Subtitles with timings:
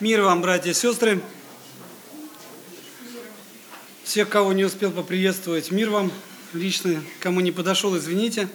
[0.00, 1.20] Мир вам, братья и сестры.
[4.02, 6.10] Всех, кого не успел поприветствовать, мир вам
[6.54, 7.04] лично.
[7.18, 8.48] Кому не подошел, извините.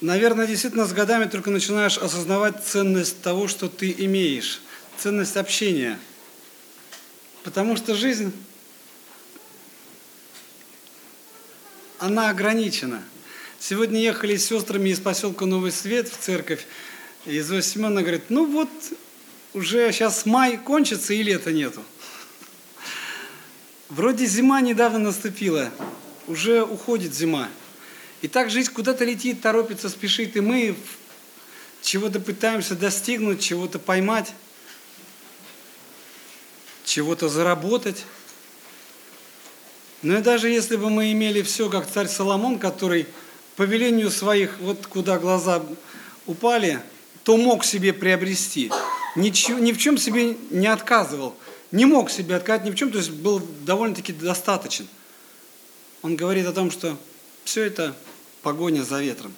[0.00, 4.62] Наверное, действительно с годами только начинаешь осознавать ценность того, что ты имеешь,
[4.96, 5.96] ценность общения.
[7.44, 8.32] Потому что жизнь,
[12.00, 13.00] она ограничена.
[13.60, 16.66] Сегодня ехали с сестрами из поселка Новый Свет в церковь,
[17.26, 18.68] и Зоя Семеновна говорит, ну вот
[19.54, 21.82] уже сейчас май кончится и лета нету.
[23.88, 25.70] Вроде зима недавно наступила,
[26.26, 27.48] уже уходит зима.
[28.20, 30.76] И так жизнь куда-то летит, торопится, спешит, и мы
[31.82, 34.32] чего-то пытаемся достигнуть, чего-то поймать,
[36.84, 38.04] чего-то заработать.
[40.02, 43.06] Но и даже если бы мы имели все, как царь Соломон, который
[43.56, 45.64] по велению своих, вот куда глаза
[46.26, 46.82] упали,
[47.28, 48.72] то мог себе приобрести.
[49.14, 51.36] Ничего, ни в чем себе не отказывал.
[51.72, 54.88] Не мог себе отказать ни в чем, то есть был довольно-таки достаточен.
[56.00, 56.96] Он говорит о том, что
[57.44, 57.94] все это
[58.40, 59.34] погоня за ветром.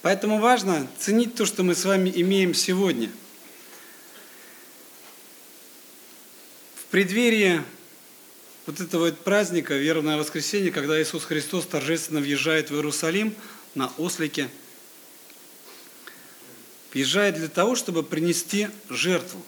[0.00, 3.10] Поэтому важно ценить то, что мы с вами имеем сегодня.
[6.76, 7.62] В преддверии
[8.64, 13.34] вот этого праздника, верное воскресенье, когда Иисус Христос торжественно въезжает в Иерусалим
[13.74, 14.48] на ослике,
[16.92, 19.42] въезжает для того, чтобы принести жертву.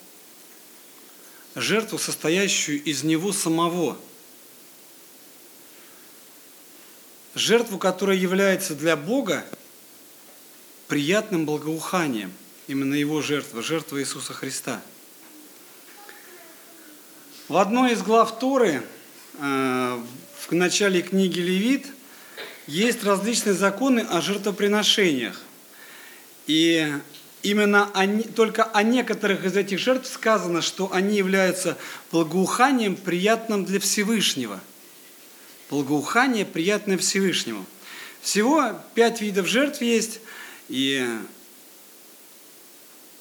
[1.55, 3.99] Жертву, состоящую из Него самого–
[7.35, 9.45] жертву, которая является для Бога
[10.89, 12.33] приятным благоуханием.
[12.67, 14.81] Именно Его жертва, жертва Иисуса Христа.
[17.49, 18.83] В одной из глав Торы,
[19.35, 20.03] э,
[20.47, 21.87] в начале книги Левит,
[22.67, 25.43] есть различные законы о жертвоприношениях.
[26.47, 26.91] И
[27.45, 31.79] именно они, только о некоторых из этих жертв сказано, что они являются
[32.11, 34.61] благоуханием, приятным для Всевышнего–
[35.71, 37.65] благоухание, приятное Всевышнему.
[38.21, 40.21] Всего пять видов жертв есть,
[40.69, 41.07] и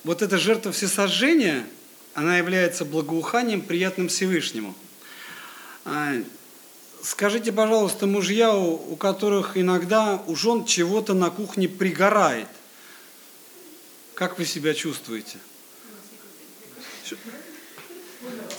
[0.03, 1.66] вот эта жертва всесожжения,
[2.14, 4.76] она является благоуханием, приятным Всевышнему.
[5.86, 6.14] А,
[7.02, 12.47] скажите, пожалуйста, мужья, у которых иногда у жен чего-то на кухне пригорает,
[14.28, 15.38] как вы себя чувствуете?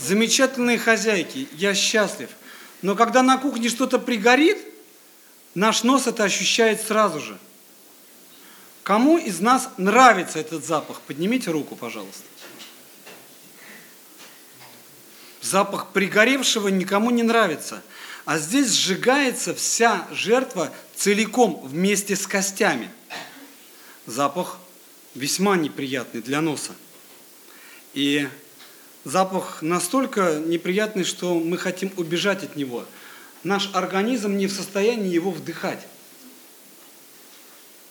[0.00, 2.30] Замечательные хозяйки, я счастлив–
[2.84, 4.58] но когда на кухне что-то пригорит,
[5.54, 7.38] наш нос это ощущает сразу же.
[8.82, 11.00] Кому из нас нравится этот запах?
[11.00, 12.24] Поднимите руку, пожалуйста.
[15.40, 17.82] Запах пригоревшего никому не нравится.
[18.26, 22.90] А здесь сжигается вся жертва целиком вместе с костями.
[24.04, 24.58] Запах
[25.14, 26.72] весьма неприятный для носа.
[27.92, 28.28] И
[29.04, 32.86] Запах настолько неприятный, что мы хотим убежать от него.
[33.42, 35.86] Наш организм не в состоянии его вдыхать.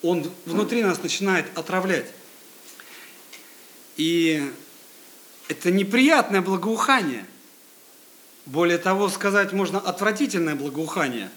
[0.01, 2.07] Он внутри нас начинает отравлять.
[3.95, 4.51] И
[5.47, 7.27] это неприятное благоухание.
[8.47, 11.29] Более того, сказать можно отвратительное благоухание.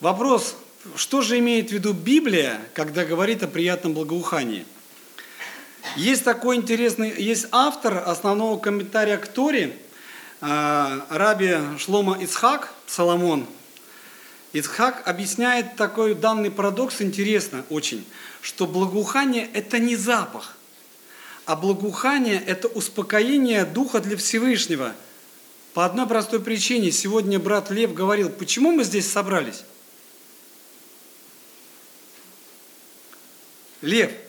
[0.00, 0.56] Вопрос,
[0.96, 4.64] что же имеет в виду Библия, когда говорит о приятном благоухании–
[5.96, 9.76] есть такой интересный, есть автор основного комментария к Торе,
[10.40, 13.46] э, Раби Шлома Ицхак, Соломон.
[14.52, 18.06] Ицхак объясняет такой данный парадокс, интересно очень,
[18.42, 20.56] что благоухание– это не запах,
[21.44, 24.94] а благоухание– это успокоение духа для Всевышнего.
[25.74, 26.90] По одной простой причине.
[26.90, 29.64] Сегодня брат Лев говорил, почему мы здесь собрались?
[33.80, 34.10] Лев–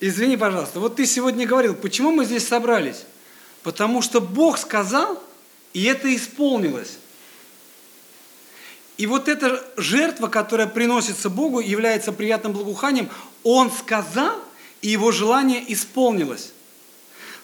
[0.00, 3.04] Извини, пожалуйста, вот ты сегодня говорил, почему мы здесь собрались?
[3.62, 5.22] Потому что Бог сказал,
[5.74, 6.96] и это исполнилось.
[8.96, 13.10] И вот эта жертва, которая приносится Богу, является приятным благоуханием.
[13.44, 14.38] Он сказал,
[14.80, 16.52] и его желание исполнилось.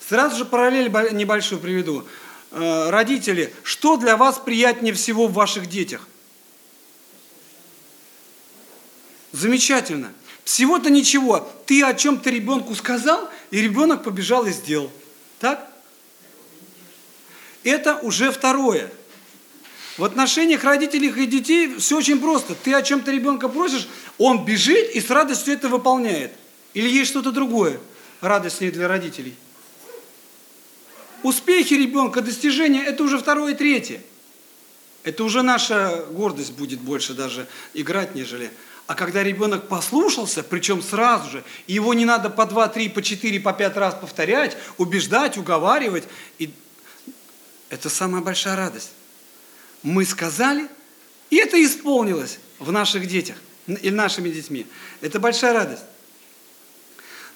[0.09, 2.07] Сразу же параллель небольшую приведу.
[2.53, 6.09] Э, родители, что для вас приятнее всего в ваших детях?
[9.33, 10.13] Замечательно.
[10.47, 11.53] Всего-то ничего.
[11.67, 14.93] Ты о чем-то ребенку сказал, и ребенок побежал и сделал.
[15.41, 15.69] Так?
[17.65, 18.93] Это уже второе.
[19.99, 22.55] В отношениях родителей и детей все очень просто.
[22.55, 23.89] Ты о чем-то ребенка просишь,
[24.19, 26.33] он бежит и с радостью это выполняет.
[26.75, 27.81] Или есть что-то другое
[28.21, 29.35] радостнее для родителей.
[31.25, 34.01] Успехи ребенка, достижения– это уже второе и третье.
[35.03, 38.53] Это уже наша гордость будет больше даже играть, нежели
[38.87, 43.03] А когда ребенок послушался, причем сразу же, и его не надо по два, три, по
[43.03, 46.05] четыре, по пять раз повторять, убеждать, уговаривать,
[46.39, 46.53] и
[47.69, 48.91] это самая большая радость.
[49.83, 50.69] Мы сказали,
[51.31, 53.37] и это исполнилось в наших детях
[53.67, 54.67] или нашими детьми.
[55.01, 55.83] Это большая радость.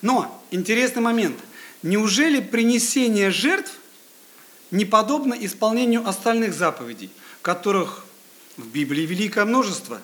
[0.03, 1.37] Но интересный момент.
[1.83, 3.73] Неужели принесение жертв
[4.71, 7.11] не подобно исполнению остальных заповедей,
[7.43, 8.05] которых
[8.57, 10.01] в Библии великое множество?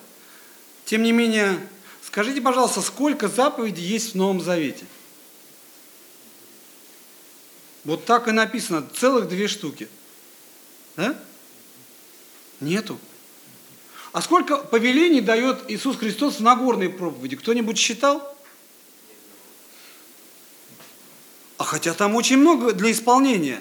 [0.87, 1.59] Тем не менее,
[2.01, 4.85] скажите, пожалуйста, сколько заповедей есть в Новом Завете?
[7.83, 9.89] Вот так и написано, целых две штуки.
[10.95, 11.19] Да?
[12.61, 12.97] Нету.
[14.13, 17.35] А сколько повелений дает Иисус Христос в Нагорной проповеди?
[17.35, 18.37] Кто-нибудь считал?
[21.57, 23.59] А хотя там очень много для исполнения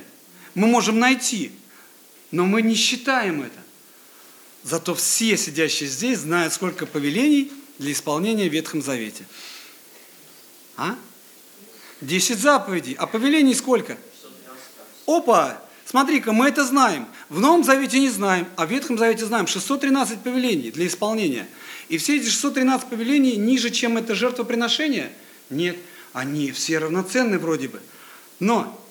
[0.54, 1.50] мы можем найти,
[2.30, 3.65] но мы не считаем это.
[4.66, 9.24] Зато все сидящие здесь знают, сколько повелений для исполнения в Ветхом Завете.
[10.76, 10.96] А?
[12.00, 12.94] Десять заповедей.
[12.94, 13.96] А повелений сколько?
[15.06, 15.62] Опа!
[15.84, 17.06] Смотри-ка, мы это знаем.
[17.28, 19.46] В Новом Завете не знаем, а в Ветхом Завете знаем.
[19.46, 21.46] 613 повелений для исполнения.
[21.88, 25.12] И все эти 613 повелений ниже, чем это жертвоприношение?
[25.48, 25.76] Нет,
[26.12, 27.80] они все равноценны вроде бы.
[28.40, 28.84] Но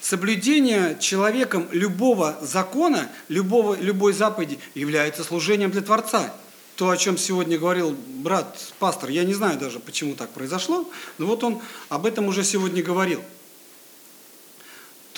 [0.00, 6.34] соблюдение человеком любого закона, любого, любой заповеди является служением для Творца.
[6.76, 11.26] То, о чем сегодня говорил брат, пастор, я не знаю даже, почему так произошло, но
[11.26, 13.22] вот он об этом уже сегодня говорил–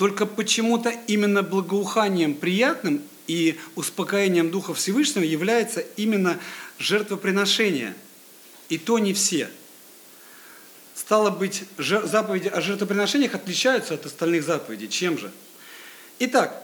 [0.01, 6.39] только почему-то именно благоуханием приятным и успокоением Духа Всевышнего является именно
[6.79, 7.93] жертвоприношение.
[8.69, 9.47] И то не все.
[11.01, 14.87] Стало быть, заповеди о жертвоприношениях отличаются от остальных заповедей.
[14.87, 15.31] Чем же?
[16.19, 16.63] Итак,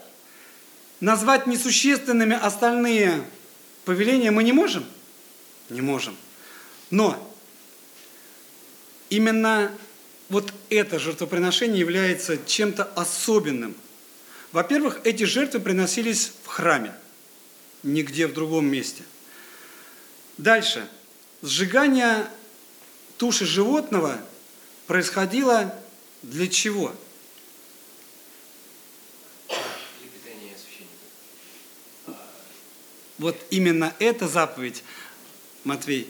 [1.00, 3.24] назвать несущественными остальные
[3.84, 4.86] повеления мы не можем?
[5.70, 6.16] Не можем.
[6.90, 7.34] Но
[9.10, 9.72] именно
[10.28, 13.74] вот это жертвоприношение является чем-то особенным.
[14.52, 16.94] Во-первых, эти жертвы приносились в храме,
[17.82, 19.02] нигде в другом месте.
[20.38, 20.86] Дальше.
[21.42, 22.28] Сжигание
[23.18, 24.18] туши животного
[24.86, 25.74] происходило
[26.22, 26.94] для чего?
[33.18, 34.84] Вот именно эта заповедь,
[35.64, 36.08] Матвей,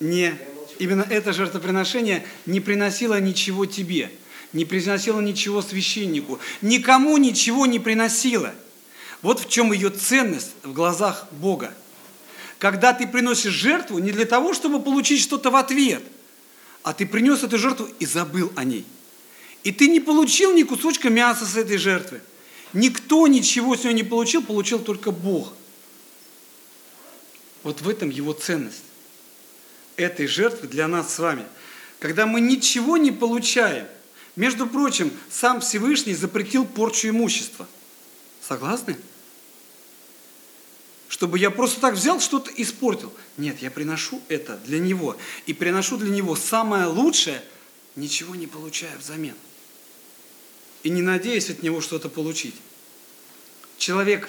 [0.00, 0.36] не
[0.80, 4.10] именно это жертвоприношение не приносило ничего тебе,
[4.52, 8.52] не приносило ничего священнику, никому ничего не приносило.
[9.22, 11.72] Вот в чем ее ценность в глазах Бога.
[12.58, 16.02] Когда ты приносишь жертву не для того, чтобы получить что-то в ответ,
[16.86, 18.86] а ты принес эту жертву и забыл о ней.
[19.64, 22.20] И ты не получил ни кусочка мяса с этой жертвы.
[22.72, 25.52] Никто ничего с нее не получил, получил только Бог.
[27.64, 28.84] Вот в этом его ценность
[29.96, 31.44] этой жертвы для нас с вами.
[31.98, 33.88] Когда мы ничего не получаем.
[34.36, 37.66] Между прочим, сам Всевышний запретил порчу имущества.
[38.46, 38.96] Согласны?
[41.08, 43.12] Чтобы я просто так взял, что-то испортил.
[43.36, 45.16] Нет, я приношу это для Него.
[45.46, 47.42] И приношу для Него самое лучшее,
[47.94, 49.34] ничего не получая взамен.
[50.82, 52.54] И не надеясь от Него что-то получить.
[53.78, 54.28] Человек,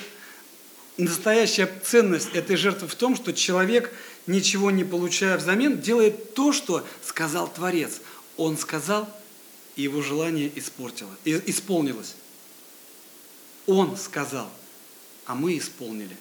[0.97, 3.91] настоящая ценность этой жертвы в том, что человек
[4.27, 8.01] ничего не получая взамен, делает то, что сказал Творец.
[8.35, 9.09] Он сказал,
[9.75, 12.15] и его желание испортило, исполнилось.
[13.65, 14.49] Он сказал,
[15.25, 16.15] а мы исполнили.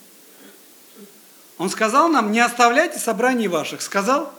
[1.58, 3.82] Он сказал нам, не оставляйте собраний ваших.
[3.82, 4.32] Сказал?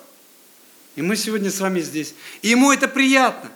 [0.95, 2.13] И мы сегодня с вами здесь.
[2.41, 3.51] И ему это приятно.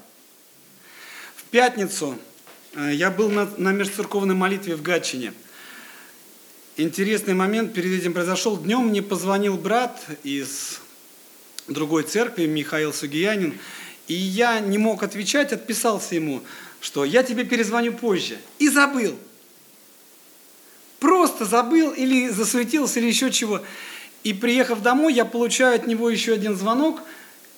[1.36, 2.18] В пятницу
[2.75, 5.34] э, я был на, на межцерковной молитве в Гатчине–
[6.77, 8.58] интересный момент перед этим произошел.
[8.58, 10.80] Днем мне позвонил брат из
[11.68, 13.58] другой церкви, Михаил Сугиянин,
[14.08, 16.41] и я не мог отвечать, отписался ему,
[16.80, 18.38] что я тебе перезвоню позже.
[18.60, 19.18] И забыл.
[21.41, 23.63] Просто забыл или засуетился, или еще чего.
[24.24, 27.01] И приехав домой, я получаю от него еще один звонок.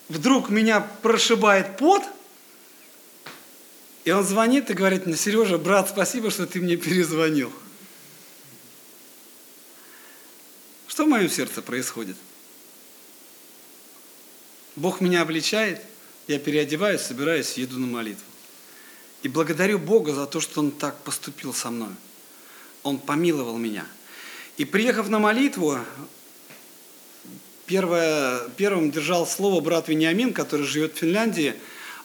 [0.08, 2.02] Вдруг меня прошибает пот.
[4.06, 7.52] И он звонит и говорит мне, Сережа, брат, спасибо, что ты мне перезвонил.
[10.88, 12.16] Что в моем сердце происходит?
[14.78, 15.82] Бог меня обличает,
[16.28, 18.24] я переодеваюсь, собираюсь, еду на молитву.
[19.24, 21.90] И благодарю Бога за то, что Он так поступил со мной.
[22.84, 23.86] Он помиловал меня.
[24.58, 25.78] И приехав на молитву,
[27.66, 31.56] первое, первым держал слово брат Вениамин, который живет в Финляндии.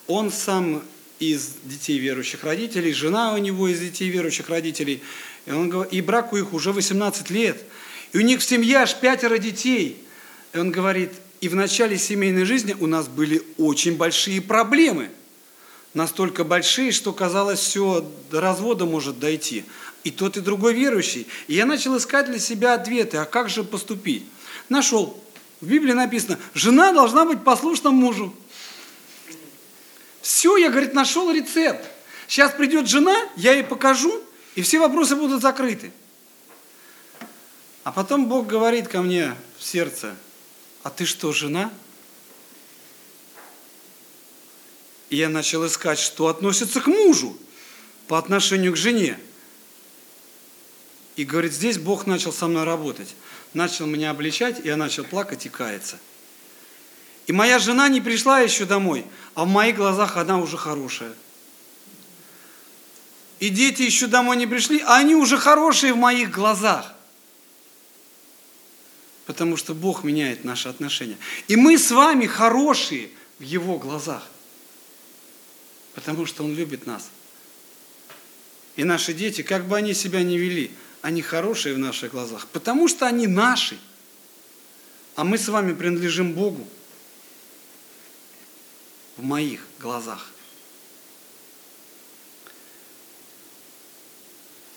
[0.06, 0.82] Он сам
[1.18, 5.02] из детей верующих родителей, жена у него из детей верующих родителей.
[5.47, 7.62] И, он, и браку их уже 18 лет–
[8.12, 10.02] и у них в семье аж пятеро детей.
[10.52, 15.11] И он говорит, и в начале семейной жизни у нас были очень большие проблемы.
[15.94, 19.64] Настолько большие, что казалось, все до развода может дойти.
[20.09, 21.27] И тот, и другой верующий.
[21.49, 24.25] И я начал искать для себя ответы, а как же поступить?
[24.71, 25.23] Нашел.
[25.61, 28.35] В Библии написано, жена должна быть послушна мужу.
[30.23, 31.85] Все, я, говорит, нашел рецепт.
[32.27, 34.19] Сейчас придет жена, я ей покажу,
[34.55, 35.93] и все вопросы будут закрыты.
[37.85, 40.17] А потом Бог говорит ко мне в сердце,
[40.85, 41.71] а ты что, жена?
[45.11, 47.37] И я начал искать, что относится к мужу
[48.07, 49.19] по отношению к жене.
[51.18, 53.16] И говорит, здесь Бог начал со мной работать.
[53.52, 55.98] Начал меня обличать, и я начал плакать и каяться.
[57.26, 61.12] И моя жена не пришла еще домой, а в моих глазах она уже хорошая.
[63.40, 66.94] И дети еще домой не пришли, а они уже хорошие в моих глазах.
[69.26, 71.18] Потому что Бог меняет наши отношения.
[71.48, 73.10] И мы с вами хорошие
[73.40, 74.22] в Его глазах.
[75.96, 77.10] Потому что Он любит нас.
[78.76, 80.70] И наши дети, как бы они себя ни вели,
[81.02, 83.78] они хорошие в наших глазах, потому что они наши.
[85.14, 86.67] А мы с вами принадлежим Богу
[89.17, 90.31] в моих глазах.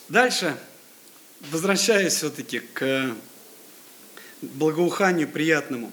[0.09, 0.57] Дальше,
[1.51, 3.15] возвращаясь все-таки к
[4.41, 5.91] благоуханию приятному.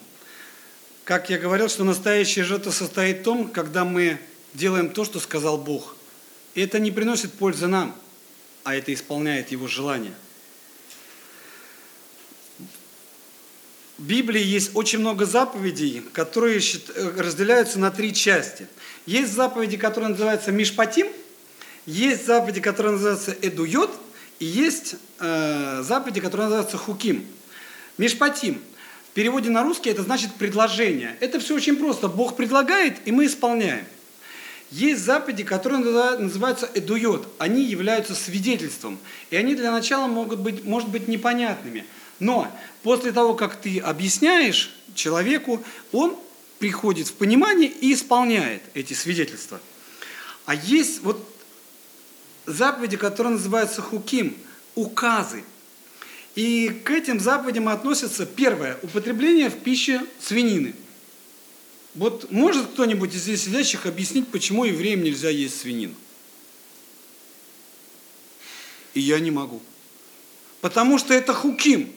[1.04, 4.18] Как я говорил, что настоящая жертва состоит в том, когда мы
[4.54, 5.94] делаем то, что сказал Бог.
[6.54, 7.96] И это не приносит пользы нам–
[8.68, 10.12] а это исполняет его желание.
[13.96, 18.66] В Библии есть очень много заповедей, которые э, разделяются на три части.
[19.06, 21.06] Есть заповеди, которые называются Мишпатим,
[21.86, 23.98] есть заповеди, которые называются Эдуйот,
[24.38, 27.26] и есть э, заповеди, которые называются Хуким.
[27.96, 28.62] Мишпатим.
[29.10, 31.16] В переводе на русский это значит предложение.
[31.20, 32.08] Это все очень просто.
[32.08, 33.86] Бог предлагает, и мы исполняем.
[34.70, 35.80] Есть заповеди, которые
[36.18, 37.26] называются эдуйот.
[37.38, 38.98] Они являются свидетельством.
[39.30, 41.86] И они для начала могут быть, может быть непонятными.
[42.20, 46.16] Но после того, как ты объясняешь человеку, он
[46.58, 49.60] приходит в понимание и исполняет эти свидетельства.
[50.44, 51.26] А есть вот
[52.44, 54.36] заповеди, которые называются хуким,
[54.74, 55.44] указы.
[56.34, 60.74] И к этим заповедям относятся первое– употребление в пище свинины–
[61.94, 65.94] вот может кто-нибудь из здесь сидящих объяснить, почему евреям нельзя есть свинину?
[68.94, 69.60] И я не могу.
[70.60, 71.92] Потому что это хуким,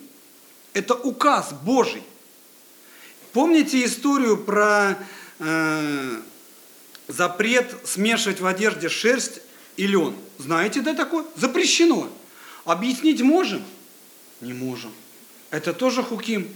[0.73, 2.03] это указ Божий.
[3.33, 4.97] Помните историю про
[5.39, 6.21] э,
[7.07, 9.41] запрет смешивать в одежде шерсть
[9.77, 10.15] и лен?
[10.37, 11.25] Знаете, да такое?
[11.35, 12.09] Запрещено.
[12.65, 13.63] Объяснить можем?
[14.41, 14.93] Не можем.
[15.49, 16.47] Это тоже хуким.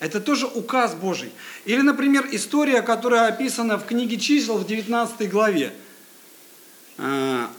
[0.00, 1.30] Это тоже указ Божий.
[1.66, 5.74] Или, например, история, которая описана в книге чисел в 19 главе.
[6.96, 7.50] А,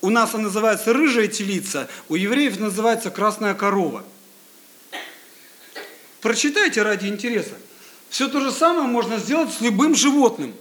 [0.00, 4.04] у нас она называется рыжая телица, у евреев называется красная корова.
[6.20, 7.54] Прочитайте ради интереса.
[8.08, 10.54] Все то же самое можно сделать с любым животным.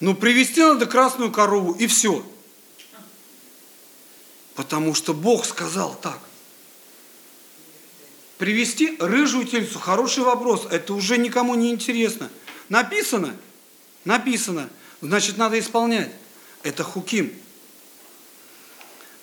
[0.00, 2.24] Но привести надо красную корову и все.
[4.54, 6.18] Потому что Бог сказал так.
[8.38, 9.80] Привести рыжую тельцу?
[9.80, 10.66] Хороший вопрос.
[10.70, 12.30] Это уже никому не интересно.
[12.68, 13.36] Написано?
[14.04, 14.70] Написано.
[15.00, 16.12] Значит, надо исполнять.
[16.62, 17.32] Это хуким.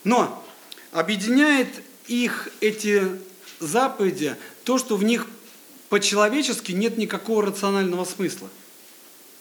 [0.04, 0.46] Но
[0.92, 1.70] объединяет
[2.08, 3.04] их эти
[3.60, 5.28] заповеди то, что в них
[5.90, 8.50] по-человечески нет никакого рационального смысла.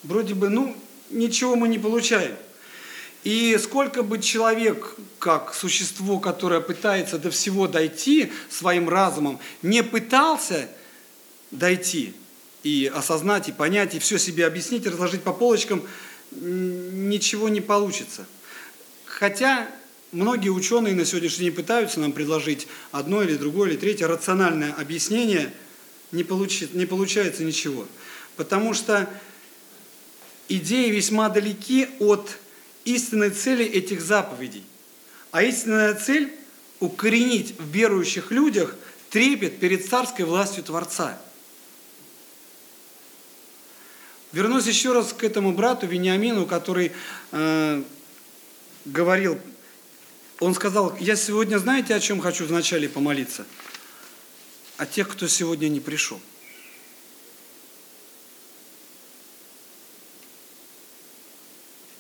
[0.05, 0.77] Вроде бы, ну,
[1.11, 2.37] ничего мы не получаем.
[3.25, 10.69] И сколько бы человек, как существо, которое пытается до всего дойти своим разумом, не пытался
[11.51, 12.15] дойти
[12.63, 15.83] и осознать, и понять, и все себе объяснить, и разложить по полочкам,
[16.33, 18.27] ничего не получится.
[19.07, 19.69] Хотя
[20.13, 25.51] многие ученые на сегодняшний день пытаются нам предложить одно или другое или третье рациональное объяснение,
[26.13, 27.87] не, получи, не получается ничего.
[28.37, 29.09] Потому что
[30.49, 32.39] идеи весьма далеки от
[32.85, 34.65] истинной цели этих заповедей.
[35.31, 36.33] А истинная цель–
[36.81, 38.77] укоренить в верующих людях
[39.11, 41.19] трепет перед царской властью Творца.
[44.33, 46.93] Вернусь еще раз к этому брату Вениамину, который
[47.31, 47.83] э,
[48.85, 49.39] говорил,
[50.41, 53.47] он сказал, я сегодня, знаете, о чем хочу вначале помолиться?
[54.77, 56.21] О тех, кто сегодня не пришел.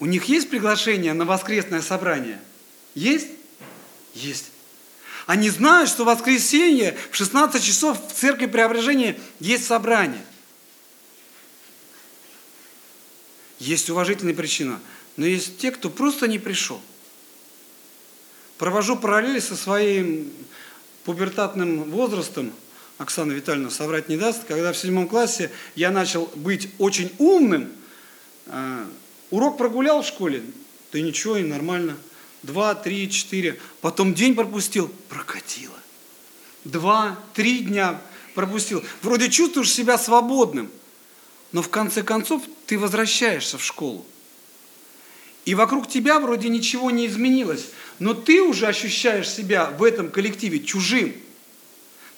[0.04, 2.38] У них есть приглашение на воскресное собрание?
[2.94, 3.28] Есть?
[4.12, 4.50] Есть.
[5.24, 10.22] Они знают, что в воскресенье в 16 часов в церкви Преображения есть собрание.
[13.58, 14.78] Есть уважительная причина,
[15.16, 16.82] но есть те, кто просто не пришел.
[18.58, 20.30] Провожу параллели со своим
[21.04, 22.52] пубертатным возрастом,
[22.98, 27.72] Оксана Витальевна соврать не даст, когда в седьмом классе я начал быть очень умным,
[28.48, 28.86] а,
[29.34, 30.42] урок прогулял в школе,
[30.92, 31.96] да ничего, и нормально.
[32.44, 33.58] Два, три, четыре.
[33.80, 35.74] Потом день пропустил, прокатило.
[36.62, 38.00] Два, три дня
[38.34, 38.84] пропустил.
[39.02, 40.70] Вроде чувствуешь себя свободным,
[41.50, 44.06] но в конце концов ты возвращаешься в школу.
[45.44, 47.66] И вокруг тебя вроде ничего не изменилось,
[47.98, 51.14] но ты уже ощущаешь себя в этом коллективе чужим,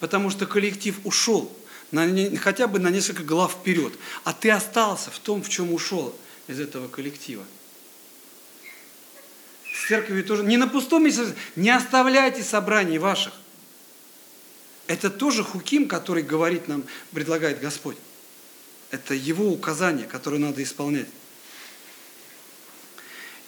[0.00, 1.50] потому что коллектив ушел
[1.92, 3.94] на, хотя бы на несколько глав вперед,
[4.24, 6.14] а ты остался в том, в чем ушел
[6.46, 7.44] из этого коллектива.
[9.72, 10.42] С церковью тоже.
[10.44, 13.34] Не на пустом месте, не оставляйте собраний ваших.
[14.86, 17.96] Это тоже хуким, который говорит нам, предлагает Господь.
[18.90, 21.08] Это его указание, которое надо исполнять.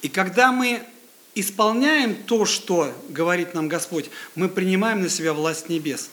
[0.03, 0.83] И когда мы
[1.35, 6.11] исполняем то, что говорит нам Господь, мы принимаем на себя власть небес.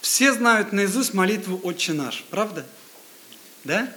[0.00, 2.66] Все знают наизусть молитву «Отче наш», правда?
[3.64, 3.92] Да?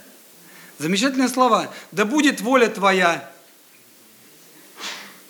[0.78, 1.72] Замечательные слова.
[1.92, 3.32] «Да будет воля Твоя».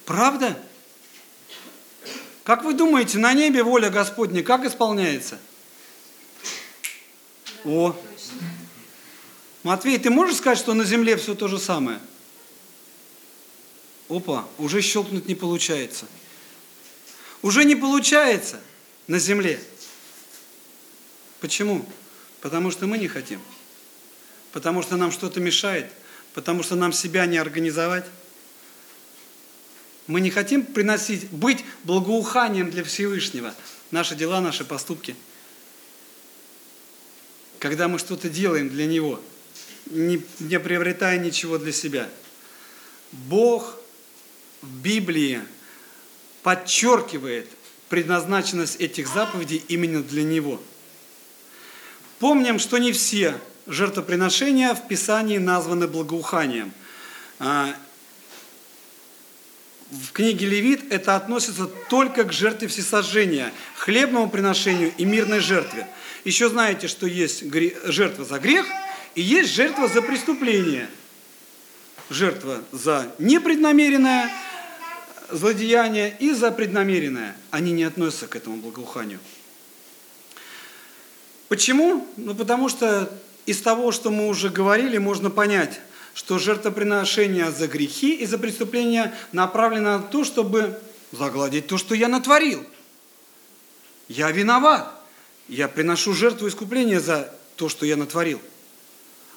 [0.05, 0.59] Правда?
[2.45, 5.39] Как вы думаете, на небе воля Господня как исполняется?
[7.65, 7.97] О,
[9.63, 12.01] Матвей, ты можешь сказать, что на земле все то же самое?
[14.11, 16.05] Опа, уже щелкнуть не получается.
[17.41, 18.61] Уже не получается
[19.07, 19.59] на земле.
[21.41, 21.87] Почему?
[22.43, 23.41] Потому что мы не хотим.
[24.55, 25.93] Потому что нам что-то мешает.
[26.33, 28.07] Потому что нам себя не организовать.
[30.07, 33.55] Мы не хотим приносить, быть благоуханием для Всевышнего.
[33.91, 35.15] Наши дела, наши поступки.
[37.59, 39.21] Когда мы что-то делаем для Него–
[39.87, 42.09] не, не приобретая ничего для себя.
[43.13, 43.77] Бог
[44.63, 45.41] в Библии
[46.43, 47.49] подчеркивает
[47.89, 50.61] предназначенность этих заповедей именно для Него.
[52.19, 56.73] Помним, что не все жертвоприношения в Писании названы благоуханием.
[57.39, 57.75] А,
[59.91, 65.87] в книге Левит это относится только к жертве всесожжения, хлебному приношению и мирной жертве.
[66.25, 67.45] Еще знаете, что есть
[67.85, 68.67] жертва за грех–
[69.15, 70.89] и есть жертва за преступление.
[72.11, 74.31] Жертва за непреднамеренное
[75.31, 77.37] злодеяние и за преднамеренное.
[77.51, 79.21] Они не относятся к этому благоуханию.
[81.49, 82.07] Почему?
[82.17, 83.11] Ну, потому что
[83.47, 85.81] из того, что мы уже говорили, можно понять,
[86.15, 90.81] что жертвоприношение за грехи и за преступления направлено на то, чтобы
[91.13, 92.65] загладить то, что я натворил.
[94.09, 94.91] Я виноват.
[95.49, 98.41] Я приношу жертву искупления за то, что я натворил.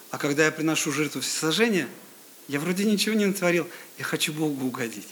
[0.10, 1.90] А когда я приношу жертву всесожжения,
[2.48, 3.68] я вроде ничего не натворил,
[3.98, 5.08] я хочу Богу угодить.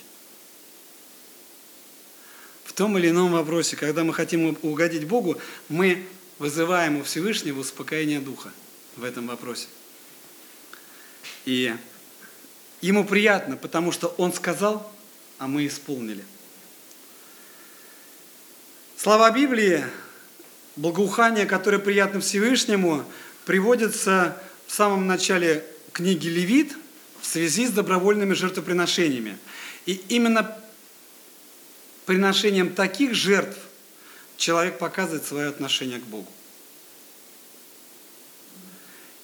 [2.64, 5.36] В том или ином вопросе, когда мы хотим угодить Богу,
[5.68, 6.06] мы
[6.38, 8.50] вызываем у Всевышнего успокоение духа
[8.96, 9.66] в этом вопросе.
[11.44, 11.74] И
[12.80, 14.90] ему приятно, потому что он сказал,
[15.38, 16.24] а мы исполнили.
[18.96, 19.84] Слова Библии,
[20.76, 23.04] благоухание, которое приятно Всевышнему,
[23.44, 26.74] приводятся в самом начале книги Левит
[27.20, 29.38] в связи с добровольными жертвоприношениями.
[29.84, 30.56] И именно
[32.06, 33.58] приношением таких жертв
[34.36, 36.30] человек показывает свое отношение к Богу.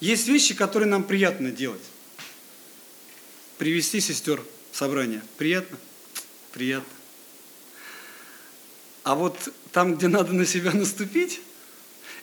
[0.02, 1.84] Есть вещи, которые нам приятно делать.
[3.56, 5.22] Привести сестер в собрание.
[5.38, 5.78] Приятно?
[6.50, 6.92] Приятно.
[9.04, 9.38] А вот
[9.70, 11.40] там, где надо на себя наступить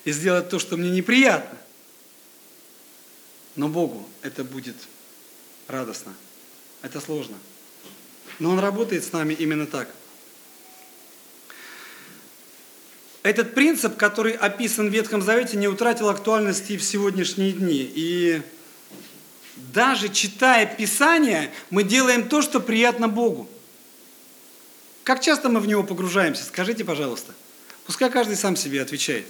[0.04, 1.58] и сделать то, что мне неприятно,
[3.56, 4.76] но Богу это будет
[5.70, 6.13] радостно.
[6.82, 7.38] Это сложно.
[8.39, 9.88] Но Он работает с нами именно так.
[13.30, 17.88] Этот принцип, который описан в Ветхом Завете, не утратил актуальности в сегодняшние дни.
[17.94, 18.42] И
[19.72, 23.48] даже читая Писание, мы делаем то, что приятно Богу.
[25.04, 26.44] Как часто мы в него погружаемся?
[26.44, 27.36] Скажите, пожалуйста.
[27.86, 29.28] Пускай каждый сам себе отвечает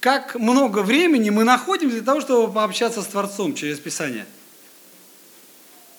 [0.00, 4.26] как много времени мы находим для того, чтобы пообщаться с Творцом через Писание.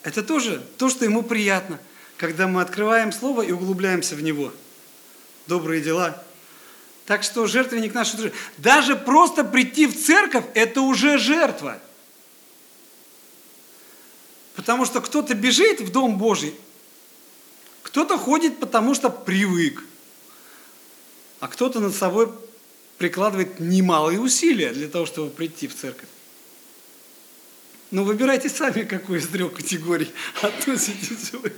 [0.03, 1.79] Это тоже то, что ему приятно,
[2.17, 4.53] когда мы открываем Слово и углубляемся в него.
[5.47, 6.23] Добрые дела.
[7.09, 8.13] Так что жертвенник наш,
[8.59, 11.81] даже просто прийти в церковь, это уже жертва.
[14.55, 16.53] Потому что кто-то бежит в Дом Божий,
[17.81, 19.83] Кто-то ходит, потому что привык.
[21.39, 22.31] А кто-то над собой
[22.99, 26.09] прикладывает немалые усилия для того, чтобы прийти в церковь.
[27.89, 30.11] Но выбирайте сами, какую из трех категорий
[30.43, 31.53] относитесь вы.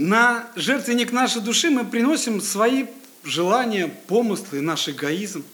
[0.00, 2.86] На жертвенник нашей души мы приносим свои
[3.22, 5.44] желания, помыслы, наш эгоизм.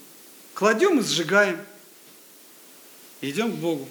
[0.55, 1.59] Кладем и сжигаем.
[3.21, 3.89] идем к Богу.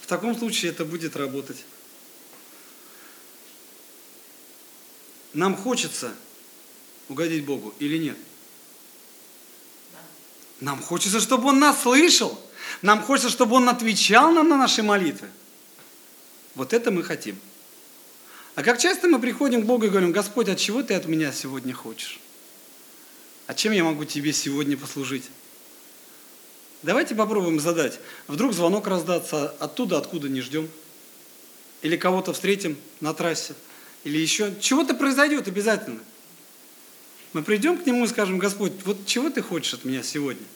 [0.00, 1.66] В таком случае это будет работать.
[5.34, 6.14] Нам хочется
[7.10, 8.16] угодить Богу или нет?
[10.60, 12.40] Нам хочется, чтобы Он нас слышал.
[12.80, 15.28] Нам хочется, чтобы Он отвечал нам на наши молитвы.
[16.54, 17.38] Вот это мы хотим.
[18.56, 21.30] А как часто мы приходим к Богу и говорим, Господь, от чего ты от меня
[21.30, 22.18] сегодня хочешь?
[23.46, 25.24] А чем я могу тебе сегодня послужить?
[26.82, 28.00] Давайте попробуем задать.
[28.28, 30.70] Вдруг звонок раздаться оттуда, откуда не ждем.
[31.82, 33.52] Или кого-то встретим на трассе.
[34.04, 34.54] Или еще.
[34.58, 36.00] Чего-то произойдет обязательно.
[37.34, 40.46] Мы придем к Нему и скажем, Господь, вот чего ты хочешь от меня сегодня?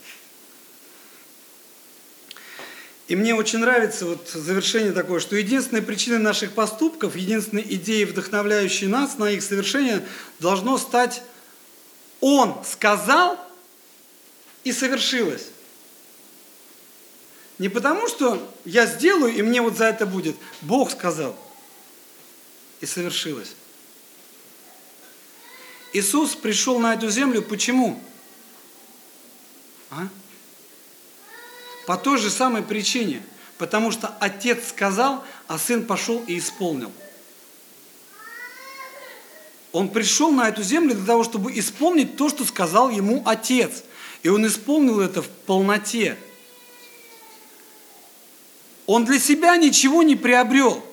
[3.10, 8.86] И мне очень нравится вот завершение такое, что единственной причиной наших поступков, единственной идеей, вдохновляющей
[8.86, 10.06] нас на их совершение,
[10.38, 11.24] должно стать
[12.20, 13.36] «Он сказал
[14.62, 15.48] и совершилось».
[17.58, 20.36] Не потому, что я сделаю, и мне вот за это будет.
[20.60, 21.36] Бог сказал
[22.80, 23.56] и совершилось.
[25.92, 28.00] Иисус пришел на эту землю почему?
[29.90, 30.06] А?
[31.86, 33.22] По той же самой причине.
[33.58, 36.92] Потому что отец сказал, а сын пошел и исполнил.
[39.72, 43.84] Он пришел на эту землю для того, чтобы исполнить то, что сказал ему отец.
[44.22, 46.16] И он исполнил это в полноте.
[48.86, 50.84] Он для себя ничего не приобрел.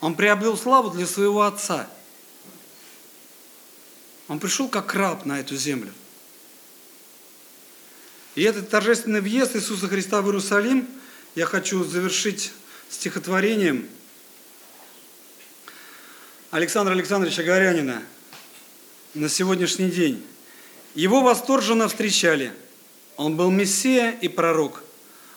[0.00, 1.88] Он приобрел славу для своего отца.
[4.28, 5.92] Он пришел как раб на эту землю.
[8.34, 10.88] И этот торжественный въезд Иисуса Христа в Иерусалим
[11.36, 12.52] я хочу завершить
[12.90, 13.88] стихотворением
[16.50, 18.02] Александра Александровича Горянина
[19.14, 20.24] на сегодняшний день.
[20.96, 22.52] Его восторженно встречали.
[23.16, 24.82] Он был Мессия и пророк.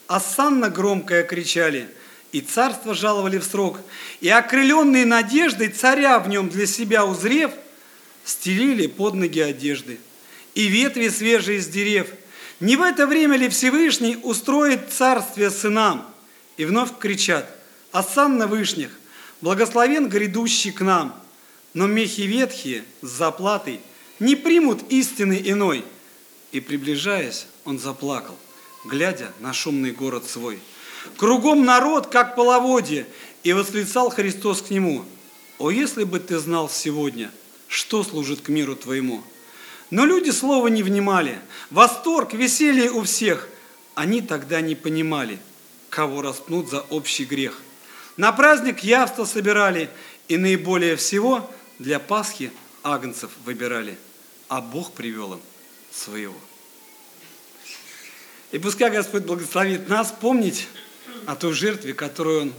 [0.07, 1.89] Осанна громкая кричали,
[2.31, 3.79] и царство жаловали в срок.
[4.21, 7.51] И окрыленные надеждой царя в нем для себя узрев,
[8.23, 9.99] стелили под ноги одежды.
[10.55, 12.07] И ветви свежие из дерев–
[12.59, 16.07] не в это время ли Всевышний устроит царствие сынам?
[16.57, 17.47] И вновь кричат,
[17.91, 18.89] Асан на вышних,
[19.41, 21.15] благословен грядущий к нам.
[21.73, 23.79] Но мехи ветхие с заплатой
[24.19, 25.85] не примут истины иной.
[26.51, 28.35] И приближаясь, он заплакал,
[28.85, 30.59] глядя на шумный город свой.
[31.17, 33.05] Кругом народ, как половодье,
[33.43, 35.05] и восклицал Христос к нему.
[35.59, 37.29] О, если бы ты знал сегодня,
[37.67, 39.23] что служит к миру твоему–
[39.89, 41.39] но люди слова не внимали.
[41.69, 43.47] Восторг, веселье у всех.
[43.95, 45.39] Они тогда не понимали,
[45.89, 47.59] кого распнут за общий грех.
[48.17, 49.89] На праздник явство собирали,
[50.27, 52.51] и наиболее всего для Пасхи
[52.83, 53.97] агнцев выбирали,
[54.49, 55.41] а Бог привел им
[55.91, 56.35] своего.
[58.51, 60.67] И пускай Господь благословит нас помнить
[61.25, 62.53] о той жертве, которую Он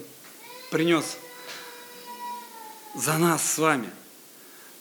[0.71, 1.19] принес
[2.95, 3.91] за нас с вами–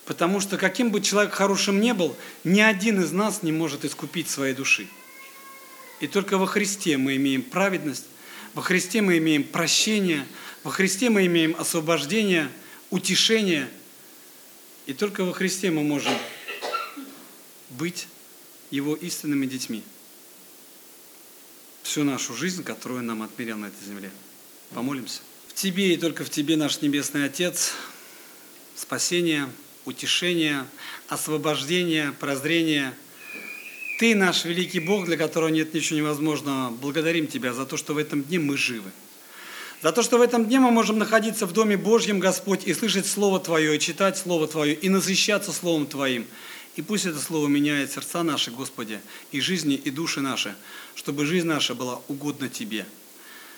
[0.08, 2.16] Потому что каким бы человек хорошим не был,
[2.46, 4.88] ни один из нас не может искупить своей души.
[6.00, 8.06] И только во Христе мы имеем праведность,
[8.54, 10.26] во Христе мы имеем прощение,
[10.64, 12.50] во Христе мы имеем освобождение,
[12.90, 13.70] утешение.
[14.86, 16.14] И только во Христе мы можем
[17.72, 18.08] быть
[18.72, 19.84] Его истинными детьми.
[21.84, 24.10] Всю нашу жизнь, которую нам отмерил на этой земле.
[24.74, 25.20] Помолимся.
[25.50, 27.74] В Тебе и только в Тебе, наш Небесный Отец,
[28.78, 29.50] спасение–
[29.88, 30.68] утешения,
[31.08, 32.94] освобождения, прозрения.
[34.00, 36.70] Ты наш великий Бог, для которого нет ничего невозможного.
[36.72, 38.92] Благодарим Тебя за то, что в этом дне мы живы.
[39.82, 43.08] За то, что в этом дне мы можем находиться в Доме Божьем, Господь, и слышать
[43.08, 46.28] Слово Твое, и читать Слово Твое, и насыщаться Словом Твоим.
[46.76, 49.00] И пусть это Слово меняет сердца наши, Господи,
[49.32, 50.54] и жизни, и души наши,
[50.96, 52.86] чтобы жизнь наша была угодна Тебе.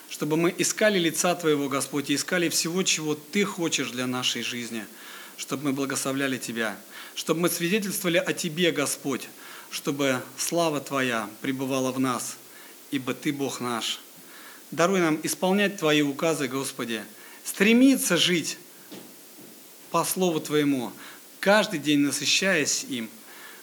[0.08, 4.84] Чтобы мы искали лица Твоего, Господь, и искали всего, чего Ты хочешь для нашей жизни–
[5.40, 6.76] чтобы мы благословляли Тебя,
[7.14, 9.26] чтобы мы свидетельствовали о Тебе, Господь,
[9.70, 12.36] чтобы слава Твоя пребывала в нас,
[12.90, 14.00] ибо Ты Бог наш.
[14.70, 17.02] Даруй нам исполнять Твои указы, Господи,
[17.42, 18.58] стремиться жить
[19.90, 20.92] по Слову Твоему,
[21.40, 23.08] каждый день насыщаясь им,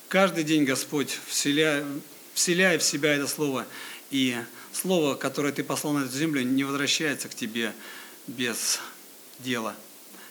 [0.10, 1.86] каждый день, Господь, вселяя,
[2.34, 3.68] вселяя в себя это Слово,
[4.10, 4.36] и
[4.74, 7.72] Слово, которое Ты послал на эту землю, не возвращается к Тебе
[8.26, 8.80] без
[9.38, 9.76] дела–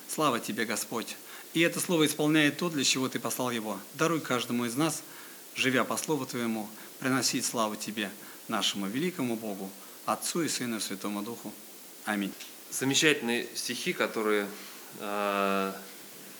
[0.09, 1.17] Слава Тебе, Господь.
[1.55, 3.79] И это Слово исполняет то, для чего Ты послал его.
[3.95, 5.03] Даруй каждому из нас,
[5.55, 6.69] живя по Слову Твоему,
[7.01, 8.11] приносить славу Тебе,
[8.49, 9.71] нашему великому Богу,
[10.05, 11.53] Отцу и Сыну и Святому Духу.
[12.05, 12.33] Аминь.
[12.71, 14.49] Замечательные стихи, которые,
[15.01, 15.73] э,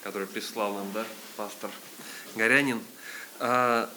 [0.03, 1.05] которые прислал нам да,
[1.37, 1.71] пастор
[2.35, 2.81] Горянин.
[3.41, 3.89] Э,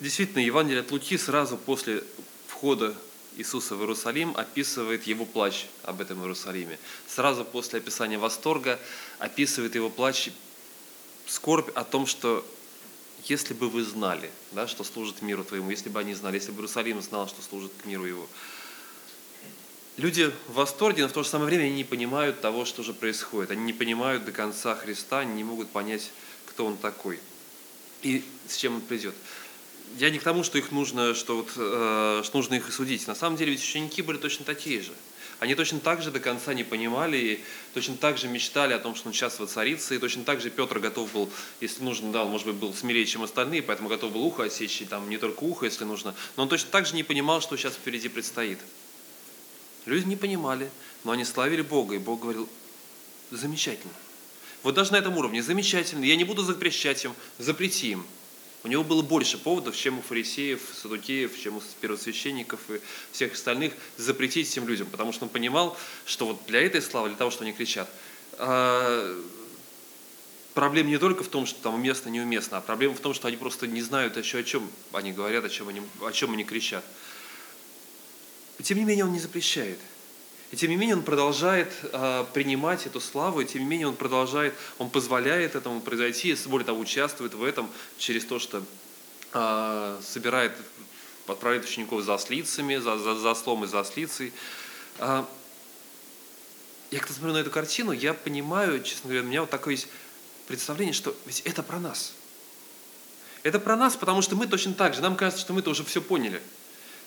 [0.00, 2.02] действительно, Евангелие от Луки сразу после
[2.46, 2.96] входа
[3.36, 6.78] Иисуса в Иерусалим описывает его плач об этом Иерусалиме.
[7.06, 8.78] Сразу после описания восторга
[9.18, 10.30] описывает его плач,
[11.26, 12.46] скорбь о том, что
[13.24, 16.58] если бы вы знали, да, что служит миру твоему, если бы они знали, если бы
[16.58, 18.28] Иерусалим знал, что служит к миру его.
[19.96, 22.92] Люди в восторге, но в то же самое время они не понимают того, что же
[22.92, 23.52] происходит.
[23.52, 26.10] Они не понимают до конца Христа, они не могут понять,
[26.46, 27.20] кто Он такой
[28.02, 29.14] и с чем Он придет
[29.98, 33.06] я не к тому, что их нужно, что, вот, э, что нужно их судить.
[33.06, 34.92] На самом деле ведь ученики были точно такие же.
[35.40, 37.44] Они точно так же до конца не понимали, и
[37.74, 40.78] точно так же мечтали о том, что он сейчас воцарится, и точно так же Петр
[40.78, 44.22] готов был, если нужно, да, он, может быть, был смелее, чем остальные, поэтому готов был
[44.22, 47.02] ухо осечь, и там не только ухо, если нужно, но он точно так же не
[47.02, 48.58] понимал, что сейчас впереди предстоит.
[49.86, 50.70] Люди не понимали,
[51.02, 52.48] но они славили Бога, и Бог говорил,
[53.30, 53.92] замечательно.
[54.62, 58.06] Вот даже на этом уровне, замечательно, я не буду запрещать им, запрети им.
[58.64, 62.80] У него было больше поводов, чем у фарисеев, садукеев, чем у первосвященников и
[63.12, 67.18] всех остальных запретить этим людям, потому что он понимал, что вот для этой славы, для
[67.18, 67.90] того, что они кричат,
[68.38, 69.22] а,
[70.54, 73.36] проблема не только в том, что там уместно, неуместно, а проблема в том, что они
[73.36, 76.84] просто не знают еще, о чем они говорят, о чем они, о чем они кричат.
[78.62, 79.78] Тем не менее он не запрещает–
[80.54, 83.96] и тем не менее он продолжает э, принимать эту славу, и тем не менее он
[83.96, 88.62] продолжает, он позволяет этому произойти, более того, участвует в этом через то, что
[89.32, 90.52] э, собирает,
[91.26, 94.32] отправляет учеников за ослицами, за, за, за слом и за ослицей.
[95.00, 95.24] Э,
[96.92, 99.88] я когда смотрю на эту картину, я понимаю, честно говоря, у меня вот такое есть
[100.46, 102.12] представление, что ведь это про нас.
[103.42, 106.00] Это про нас, потому что мы точно так же, нам кажется, что мы-то уже все
[106.00, 106.40] поняли–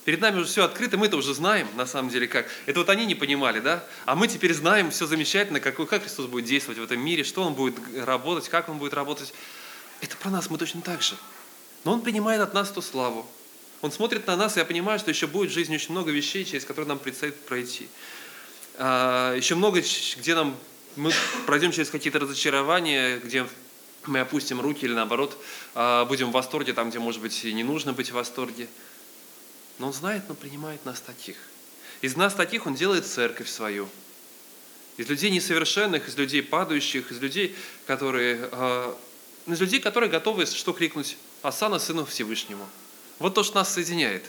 [0.08, 2.48] Перед нами уже все открыто, мы это уже знаем, на самом деле, как.
[2.66, 3.84] Это вот они не понимали, да?
[4.06, 7.44] А мы теперь знаем все замечательно, как, как Христос будет действовать в этом мире, что
[7.44, 9.34] Он будет работать, как Он будет работать.
[10.00, 11.16] Это про нас, мы точно так же.
[11.84, 13.28] Но Он принимает от нас эту славу.
[13.82, 16.46] Он смотрит на нас, и я понимаю, что еще будет в жизни очень много вещей,
[16.46, 17.90] через которые нам предстоит пройти.
[18.78, 20.56] А, еще много, где нам
[20.96, 21.12] мы
[21.46, 23.46] пройдем через какие-то разочарования, где
[24.06, 25.38] мы опустим руки или наоборот
[25.76, 28.70] а, будем в восторге там, где, может быть, и не нужно быть в восторге.
[29.80, 31.36] Но Он знает, но принимает нас таких.
[32.02, 33.88] Из нас таких Он делает церковь свою.
[34.98, 38.94] Из людей несовершенных, из людей падающих, из людей, которые, э,
[39.48, 42.68] из людей, которые готовы, что крикнуть, Асана Сыну Всевышнему.
[43.20, 44.26] Вот то, что нас соединяет.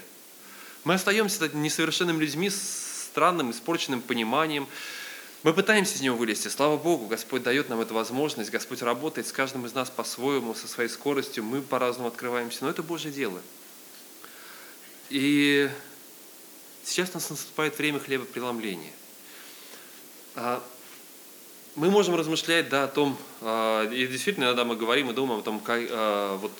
[0.85, 4.69] Мы остаемся несовершенными людьми с странным, испорченным пониманием.
[5.43, 6.49] Мы пытаемся из него вылезти.
[6.49, 8.51] Слава Богу, Господь дает нам эту возможность.
[8.51, 11.45] Господь работает с каждым из нас по-своему, со своей скоростью.
[11.45, 12.65] Мы по-разному открываемся.
[12.65, 13.41] Но это Божье дело.
[15.11, 15.71] И
[16.85, 18.92] сейчас у нас наступает время хлебопреломления.
[20.35, 20.62] А,
[21.75, 25.42] мы можем размышлять да, о том, а, и действительно иногда мы говорим и думаем о
[25.42, 26.53] том, как, а, вот,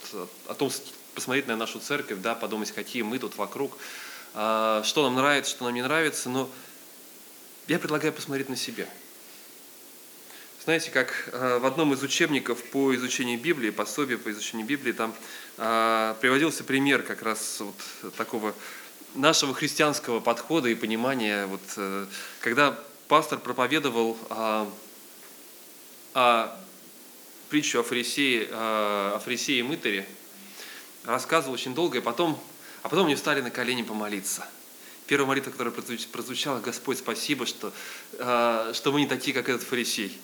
[0.47, 0.71] о том,
[1.13, 3.77] посмотреть на нашу церковь, да, подумать, какие мы тут вокруг,
[4.31, 6.49] что нам нравится, что нам не нравится, но
[7.67, 8.87] я предлагаю посмотреть на себя.
[10.69, 15.15] Знаете, как в одном из учебников по изучению Библии, пособие по изучению Библии, там
[15.57, 18.53] а, приводился пример как раз вот такого
[19.15, 22.05] нашего христианского подхода и понимания, вот, э,
[22.41, 24.71] когда пастор проповедовал о,
[26.13, 26.55] о
[27.49, 30.07] притчу о фарисее, о фарисее и мытаре,
[31.03, 32.39] рассказывал очень долго, и потом,
[32.83, 34.47] а потом они встали на колени помолиться.
[35.07, 37.73] Первая молитва, которая прозвучала, Господь, спасибо, что,
[38.19, 40.15] э, что мы не такие, как этот фарисей.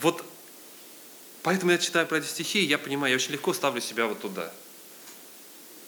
[0.00, 0.24] Вот
[1.48, 4.20] Поэтому я читаю про эти стихи, и я понимаю, я очень легко ставлю себя вот
[4.20, 4.52] туда.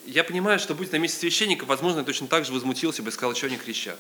[0.07, 3.13] Я понимаю, что будь на месте священника, возможно, я точно так же возмутился бы и
[3.13, 3.99] сказал, что они кричат.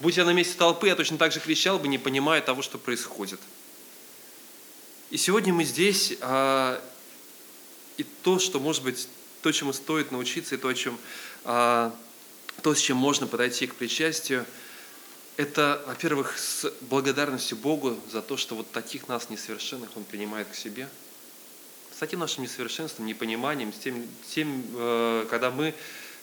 [0.00, 2.78] Будь я на месте толпы, я точно так же кричал бы, не понимая того, что
[2.78, 3.38] происходит.
[5.10, 6.82] И сегодня мы здесь, а,
[7.98, 9.06] и то, что, может быть,
[9.42, 10.98] то, чему стоит научиться, и то, чем,
[11.44, 11.94] а,
[12.62, 14.46] то, с чем можно подойти к причастию–
[15.36, 20.54] это, во-первых, с благодарностью Богу за то, что вот таких нас несовершенных Он принимает к
[20.54, 20.88] себе.
[21.94, 25.74] С таким нашим несовершенством, непониманием, с тем, тем э, когда мы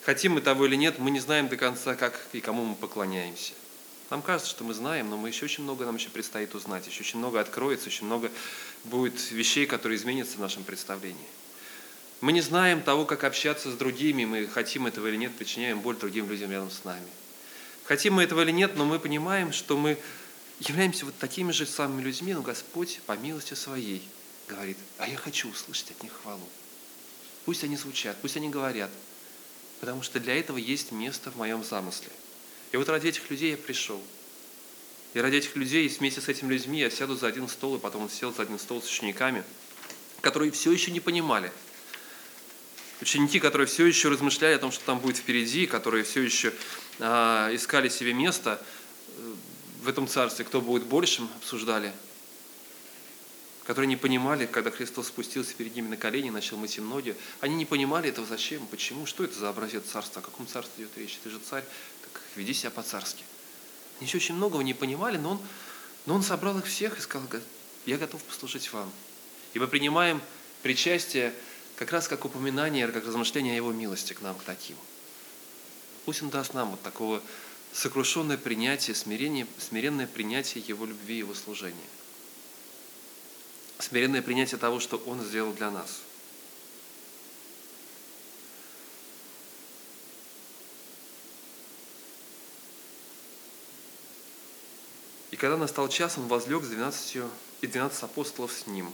[0.04, 3.54] хотим мы того или нет, мы не знаем до конца, как и кому мы поклоняемся.
[4.10, 7.02] Нам кажется, что мы знаем, но мы еще очень много нам еще предстоит узнать, еще
[7.02, 8.32] очень много откроется, очень много
[8.84, 11.18] будет вещей, которые изменятся в нашем представлении.
[12.22, 15.98] Мы не знаем того, как общаться с другими, мы хотим этого или нет, причиняем боль
[15.98, 17.08] другим людям рядом с нами–
[17.86, 19.98] Хотим мы этого или нет, но мы понимаем, что мы
[20.60, 24.02] являемся вот такими же самыми людьми, но Господь по милости своей
[24.48, 26.48] говорит, а я хочу услышать от них хвалу.
[27.46, 28.90] Пусть они звучат, пусть они говорят,
[29.82, 32.10] потому что для этого есть место в моем замысле.
[32.72, 34.02] И вот ради этих людей я пришел.
[35.14, 38.04] И ради этих людей, вместе с этими людьми я сяду за один стол, и потом
[38.04, 39.44] он сел за один стол с учениками,
[40.22, 41.52] которые все еще не понимали.
[43.02, 46.54] Ученики, которые все еще размышляли о том, что там будет впереди, которые все еще
[47.00, 48.62] искали себе место
[49.18, 49.34] э,
[49.84, 51.92] в этом царстве, кто будет большим, обсуждали–
[53.66, 57.56] которые не понимали, когда Христос спустился перед ними на колени начал мыть им ноги, они
[57.56, 61.18] не понимали этого, зачем, почему, что это за образец царства, о каком царстве идет речь,
[61.24, 61.64] ты же царь,
[62.02, 63.24] так веди себя по-царски.
[64.00, 65.42] Они еще очень многого не понимали, но он,
[66.06, 67.28] но он собрал их всех и сказал,
[67.86, 68.92] я готов послужить вам.
[69.54, 70.22] И мы принимаем
[70.62, 71.34] причастие
[71.78, 74.76] как раз как упоминание, как размышление о Его милости к нам, к таким.
[76.06, 77.22] Пусть Он даст нам вот такого
[77.72, 81.90] сокрушенное принятие, смирение, смиренное принятие Его любви Его служения
[83.84, 86.02] смиренное принятие того, что Он сделал для нас.
[95.32, 97.30] И когда настал час, он возлег с двенадцатью
[97.62, 98.94] и двенадцать апостолов с ним.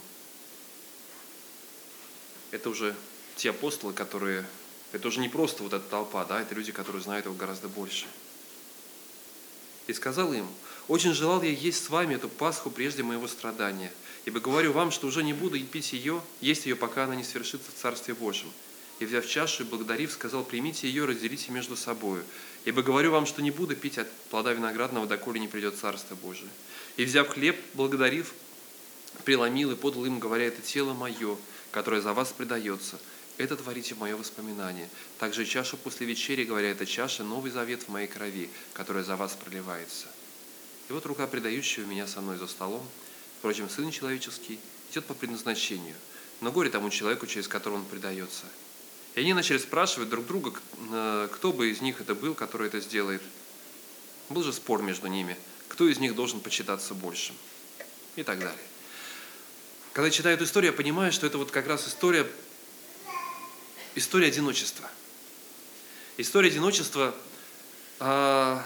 [2.52, 2.96] Это уже
[3.36, 4.46] те апостолы, которые...
[4.92, 8.08] Это уже не просто вот эта толпа, да, это люди, которые знают его гораздо больше.
[9.88, 10.48] И сказал им,
[10.88, 13.92] очень желал я есть с вами эту Пасху прежде моего страдания–
[14.26, 17.72] Ибо говорю вам, что уже не буду пить ее, есть ее, пока она не свершится
[17.72, 18.52] в Царстве Божьем.
[19.00, 22.24] И взяв чашу и благодарив, сказал, примите ее, разделите между собою.
[22.66, 26.50] Ибо говорю вам, что не буду пить от плода виноградного, доколе не придет Царство Божие.
[26.98, 28.34] И взяв хлеб, благодарив,
[29.24, 31.38] преломил и подал им, говоря, это тело мое,
[31.72, 33.00] которое за вас предается.
[33.40, 34.88] Это творите мое воспоминание.
[35.18, 39.34] Также чашу после вечери, говоря, это чаша, новый завет в моей крови, которая за вас
[39.34, 40.08] проливается.
[40.90, 42.88] И вот рука предающего меня со мной за столом,
[43.40, 44.60] Впрочем, Сын Человеческий
[44.92, 45.96] идет по предназначению,
[46.42, 48.44] но горе тому человеку, через которого он предается.
[49.16, 50.52] И они начали спрашивать друг друга,
[51.32, 53.22] кто бы из них это был, который это сделает.
[54.28, 55.38] Был же спор между ними,
[55.70, 57.36] кто из них должен почитаться большим.
[58.18, 58.60] И так далее.
[59.94, 62.28] Когда я читаю эту историю, я понимаю, что это вот как раз история,
[63.96, 64.90] история одиночества.
[66.18, 67.16] История одиночества,
[68.00, 68.66] а,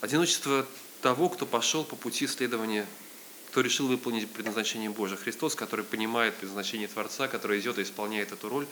[0.00, 0.66] одиночество
[1.02, 2.86] того, кто пошел по пути следования,
[3.50, 5.18] кто решил выполнить предназначение Божие.
[5.18, 8.66] Христос, который понимает предназначение Творца, который идет и исполняет эту роль,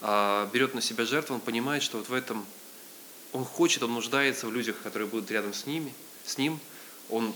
[0.00, 2.46] а, берет на себя жертву, он понимает, что вот в этом
[3.32, 5.92] он хочет, он нуждается в людях, которые будут рядом с, ними,
[6.24, 6.60] с ним.
[7.10, 7.34] Он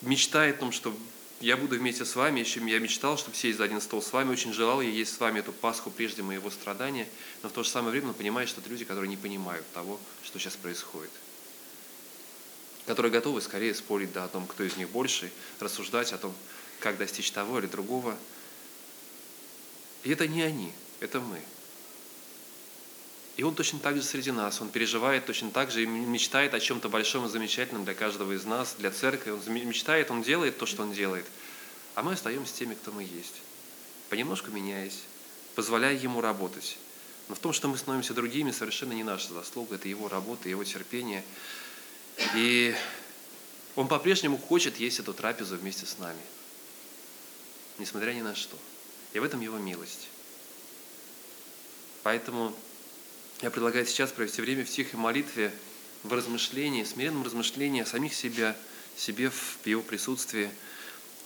[0.00, 0.96] мечтает о том, что
[1.40, 4.30] я буду вместе с вами, еще я мечтал, чтобы сесть за один стол с вами,
[4.30, 7.08] очень желал я есть с вами эту Пасху прежде моего страдания,
[7.42, 10.00] но в то же самое время он понимает, что это люди, которые не понимают того,
[10.24, 11.10] что сейчас происходит
[12.88, 16.34] которые готовы скорее спорить да, о том, кто из них больше, рассуждать о том,
[16.80, 18.16] как достичь того или другого.
[20.04, 21.38] И это не они, это мы.
[23.38, 26.60] И он точно так же среди нас, он переживает точно так же и мечтает о
[26.60, 29.30] чем-то большом и замечательном для каждого из нас, для церкви.
[29.30, 31.24] Он мечтает, он делает то, что он делает.
[31.94, 33.40] А мы остаемся теми, кто мы есть.
[34.10, 35.00] Понемножку меняясь,
[35.54, 36.76] позволяя ему работать.
[37.30, 40.64] Но в том, что мы становимся другими, совершенно не наша заслуга, это его работа, его
[40.64, 41.24] терпение–
[42.34, 42.74] и
[43.76, 46.20] Он по-прежнему хочет есть эту трапезу вместе с нами,
[47.78, 48.56] несмотря ни на что.
[49.12, 50.08] И в этом Его милость.
[52.02, 52.54] Поэтому
[53.42, 55.52] я предлагаю сейчас провести время в тихой молитве,
[56.02, 58.56] в размышлении, смиренном размышлении о самих себя,
[58.96, 60.50] себе в Его присутствии,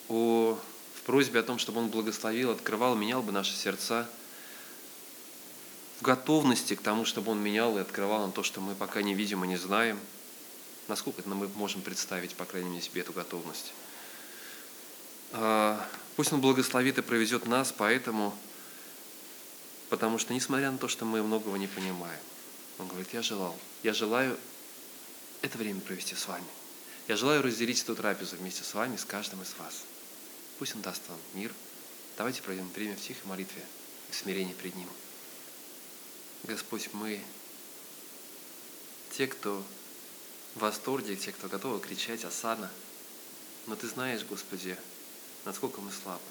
[0.08, 0.58] о,
[0.94, 4.08] в просьбе о том, чтобы Он благословил, открывал, менял бы наши сердца,
[6.00, 9.14] в готовности к тому, чтобы Он менял и открывал нам то, что мы пока не
[9.14, 9.98] видим и не знаем–
[10.88, 13.72] Насколько мы можем представить, по крайней мере, себе эту готовность.
[15.32, 18.36] А, пусть Он благословит и проведет нас, поэтому,
[19.92, 22.18] потому что, несмотря на то, что мы многого не понимаем,
[22.78, 24.38] Он говорит, я желал, я желаю
[25.42, 26.46] это время провести с вами.
[27.08, 29.82] Я желаю разделить эту трапезу вместе с вами, с каждым из вас.
[30.58, 31.52] Пусть Он даст вам мир.
[32.16, 33.62] Давайте проведем время в тихой молитве
[34.10, 34.88] и смирении пред Ним.
[36.44, 37.20] Господь, мы
[39.10, 39.62] те, кто
[40.54, 42.70] в восторге, те, кто готовы кричать «Асана».
[43.66, 44.74] Но Ты знаешь, Господи,
[45.44, 46.22] насколько мы слабы.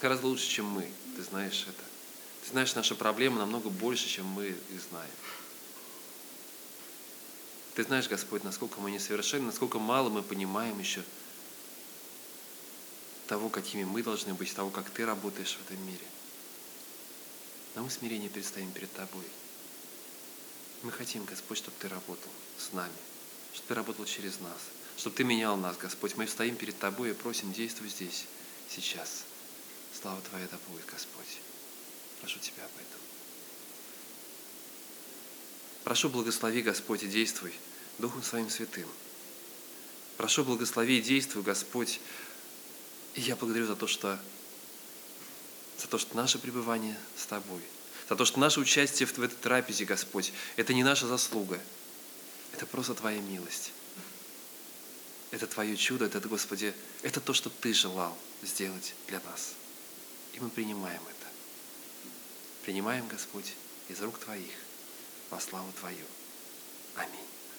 [0.00, 0.90] Гораздо лучше, чем мы.
[1.14, 1.95] Ты знаешь это.
[2.46, 5.10] Ты знаешь наши проблемы намного больше, чем мы их знаем.
[7.74, 11.02] Ты знаешь, Господь, насколько мы несовершенны, насколько мало мы понимаем еще
[13.26, 16.04] того, какими мы должны быть, того, как Ты работаешь в этом мире.
[17.74, 19.26] Но мы в смирении предстоим перед Тобой.
[20.84, 22.94] Мы хотим, Господь, чтобы Ты работал с нами,
[23.54, 24.60] чтобы Ты работал через нас,
[24.96, 26.14] чтобы Ты менял нас, Господь.
[26.14, 28.26] Мы стоим перед Тобой и просим, действуй здесь,
[28.70, 29.24] сейчас.
[30.00, 31.40] Слава Твоя да будет, Господь.
[32.20, 33.00] Прошу Тебя об этом.
[35.84, 37.52] Прошу, благослови, Господь, и действуй
[37.98, 38.88] Духом Своим Святым.
[40.16, 42.00] Прошу, благослови и действуй, Господь.
[43.14, 44.18] И я благодарю за то, что
[45.78, 47.62] за то, что наше пребывание с Тобой,
[48.08, 51.60] за то, что наше участие в этой трапезе, Господь, это не наша заслуга,
[52.52, 53.72] это просто Твоя милость.
[55.30, 59.52] Это Твое чудо, это, Господи, это то, что Ты желал сделать для нас.
[60.32, 61.15] И мы принимаем это.
[62.66, 63.54] Принимаем, Господь,
[63.88, 64.50] из рук Твоих
[65.30, 66.04] во славу Твою.
[66.96, 67.35] Аминь.